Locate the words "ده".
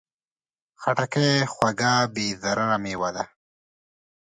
3.15-3.23